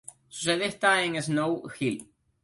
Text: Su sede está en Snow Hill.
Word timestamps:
Su 0.29 0.45
sede 0.45 0.65
está 0.65 1.03
en 1.03 1.21
Snow 1.21 1.61
Hill. 1.79 2.11